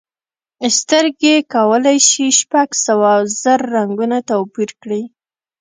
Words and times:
سترګې 0.79 1.35
کولی 1.53 1.97
شي 2.09 2.25
شپږ 2.39 2.69
سوه 2.85 3.11
زره 3.41 3.65
رنګونه 3.75 4.17
توپیر 4.29 4.69
کړي. 4.81 5.01